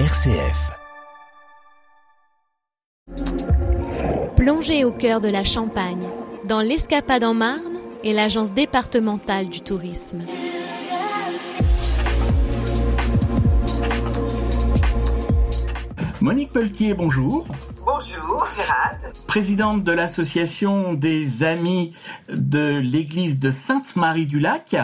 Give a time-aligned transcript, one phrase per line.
[0.00, 0.72] RCF.
[4.34, 6.08] Plongez au cœur de la Champagne,
[6.48, 10.24] dans l'Escapade en Marne et l'Agence départementale du tourisme.
[16.20, 17.46] Monique Pelletier, bonjour.
[17.86, 19.16] Bonjour Gérald.
[19.28, 21.94] Présidente de l'association des Amis
[22.28, 24.74] de l'église de Sainte-Marie-du-Lac.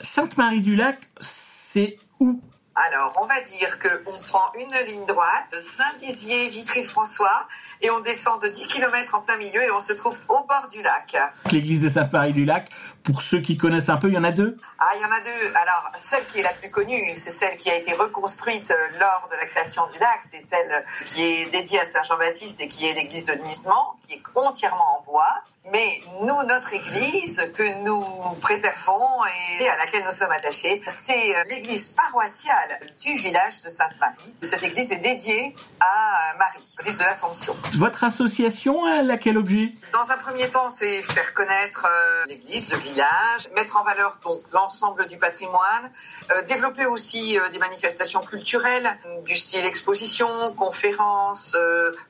[0.00, 2.40] Sainte-Marie-du-Lac, c'est où
[2.86, 7.46] Alors, on va dire qu'on prend une ligne droite Saint-Dizier, Vitry-François,
[7.80, 10.68] et on descend de 10 km en plein milieu et on se trouve au bord
[10.70, 11.16] du lac.
[11.52, 12.70] L'église de Sainte-Marie-du-Lac,
[13.04, 14.56] pour ceux qui connaissent un peu, il y en a deux?
[14.80, 15.54] Ah, il y en a deux.
[15.54, 19.28] Alors, celle qui est la plus connue, c'est celle qui a été reconstruite euh, lors
[19.30, 20.20] de la création du lac.
[20.28, 24.22] C'est celle qui est dédiée à Saint-Jean-Baptiste et qui est l'église de Nuisement, qui est
[24.34, 25.34] entièrement en bois.
[25.70, 28.04] Mais nous, notre église que nous
[28.40, 29.24] préservons
[29.60, 34.34] et à laquelle nous sommes attachés, c'est euh, l'église paroissiale du village de Sainte-Marie.
[34.40, 37.54] Cette église est dédiée à Marie, l'église de l'Assomption.
[37.78, 39.72] Votre association, elle a quel objet?
[39.92, 44.42] Dans un premier temps, c'est faire connaître euh, l'église, le village, mettre en valeur donc
[44.52, 45.92] l'ensemble du patrimoine,
[46.32, 51.56] euh, développer aussi des manifestations culturelles du style exposition, conférences,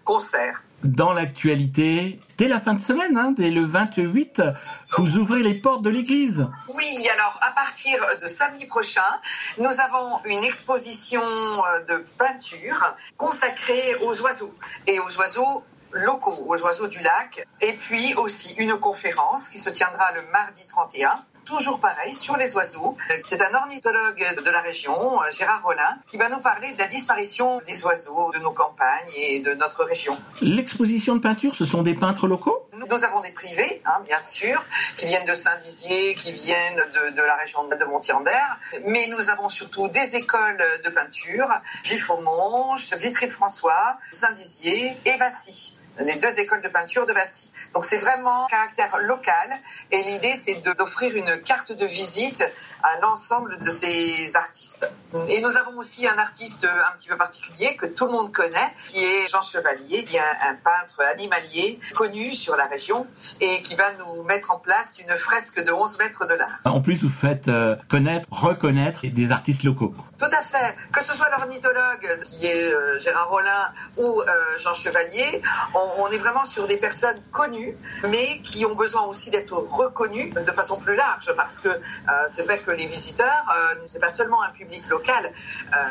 [0.04, 0.62] concerts.
[0.84, 4.42] Dans l'actualité, dès la fin de semaine, hein, dès le 28,
[4.98, 6.48] vous ouvrez les portes de l'église.
[6.74, 9.00] Oui, alors à partir de samedi prochain,
[9.58, 14.52] nous avons une exposition euh, de peinture consacrée aux oiseaux
[14.88, 19.70] et aux oiseaux locaux, aux oiseaux du lac, et puis aussi une conférence qui se
[19.70, 22.96] tiendra le mardi 31 toujours pareil, sur les oiseaux.
[23.24, 27.60] C'est un ornithologue de la région, Gérard Rollin, qui va nous parler de la disparition
[27.66, 30.16] des oiseaux de nos campagnes et de notre région.
[30.40, 32.68] L'exposition de peinture, ce sont des peintres locaux?
[32.72, 34.62] Nous avons des privés, hein, bien sûr,
[34.96, 39.48] qui viennent de Saint-Dizier, qui viennent de, de la région de Montier-en-Der, mais nous avons
[39.48, 41.48] surtout des écoles de peinture,
[41.82, 47.52] Giffaumont, Vitry-François, Saint-Dizier et Vassy les deux écoles de peinture de Vassy.
[47.74, 49.50] Donc c'est vraiment caractère local
[49.90, 52.44] et l'idée c'est d'offrir une carte de visite
[52.82, 54.90] à l'ensemble de ces artistes.
[55.28, 58.72] Et nous avons aussi un artiste un petit peu particulier que tout le monde connaît,
[58.88, 63.06] qui est Jean Chevalier, qui est un peintre animalier connu sur la région
[63.40, 66.52] et qui va nous mettre en place une fresque de 11 mètres de large.
[66.64, 69.94] En plus, vous faites euh, connaître, reconnaître des artistes locaux.
[70.18, 70.76] Tout à fait.
[70.92, 74.24] Que ce soit l'ornithologue, qui est euh, Gérard Rollin, ou euh,
[74.58, 75.42] Jean Chevalier,
[75.74, 77.76] on, on est vraiment sur des personnes connues,
[78.08, 81.68] mais qui ont besoin aussi d'être reconnues de façon plus large, parce que
[82.26, 83.44] c'est vrai que les visiteurs,
[83.86, 85.32] c'est pas seulement un public local,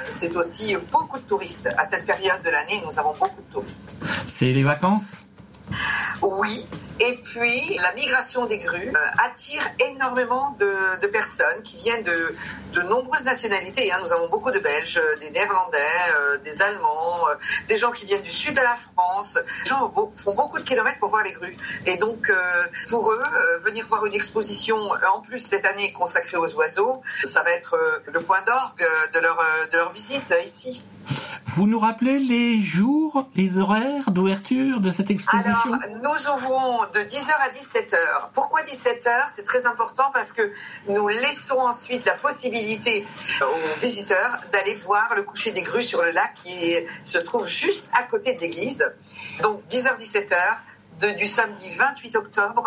[0.07, 1.69] c'est aussi beaucoup de touristes.
[1.77, 3.91] À cette période de l'année, nous avons beaucoup de touristes.
[4.27, 5.03] C'est les vacances?
[6.21, 6.65] Oui,
[6.99, 12.35] et puis la migration des grues euh, attire énormément de, personnes qui viennent de,
[12.73, 13.91] de nombreuses nationalités.
[13.91, 13.97] Hein.
[14.03, 15.77] Nous avons beaucoup de Belges, des Néerlandais,
[16.15, 17.35] euh, des Allemands, euh,
[17.67, 19.37] des gens qui viennent du sud de la France.
[19.63, 21.57] Les gens font beaucoup de kilomètres pour voir les grues.
[21.85, 23.23] Et donc, euh, pour eux,
[23.63, 24.77] venir voir une exposition,
[25.13, 29.43] en plus cette année consacrée aux oiseaux, ça va être le point d'orgue de leur,
[29.71, 30.83] de leur visite ici.
[31.53, 36.99] Vous nous rappelez les jours, les horaires d'ouverture de cette exposition Alors, nous ouvrons de
[36.99, 37.97] 10h à 17h.
[38.33, 40.53] Pourquoi 17h C'est très important parce que
[40.87, 43.05] nous laissons ensuite la possibilité
[43.41, 46.73] aux visiteurs d'aller voir le coucher des grues sur le lac qui
[47.03, 48.85] se trouve juste à côté de l'église.
[49.41, 50.37] Donc 10h-17h
[51.01, 52.63] de, du samedi 28 octobre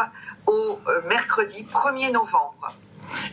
[0.46, 0.78] au
[1.08, 2.74] mercredi 1er novembre.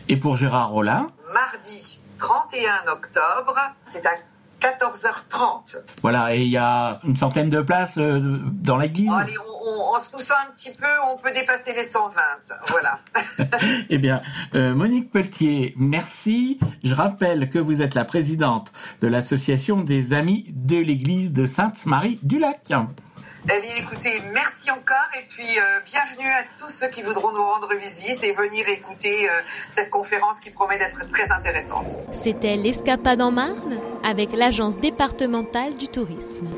[0.08, 1.10] Et pour Gérard Rollin?
[1.34, 4.12] Mardi 31 octobre, c'est à
[4.62, 5.76] 14h30.
[6.02, 9.10] Voilà, et il y a une centaine de places euh, dans l'église.
[9.10, 12.20] Oh, allez, on, on, on, se pousse un petit peu, on peut dépasser les 120.
[12.68, 13.00] Voilà.
[13.90, 14.22] eh bien,
[14.54, 16.60] euh, Monique Pelletier, merci.
[16.84, 22.60] Je rappelle que vous êtes la présidente de l'association des Amis de l'église de Sainte-Marie-du-Lac.
[22.70, 22.74] Eh
[23.46, 27.74] bien, écoutez, merci encore et puis euh, bienvenue à tous ceux qui voudront nous rendre
[27.74, 29.32] visite et venir écouter euh,
[29.66, 31.96] cette conférence qui promet d'être très intéressante.
[32.12, 36.48] C'était l'Escapade en Marne avec l'Agence départementale du tourisme.